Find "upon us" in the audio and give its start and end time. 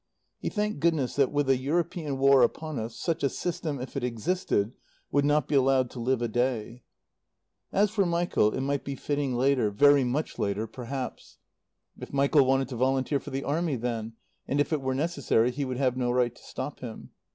2.41-2.95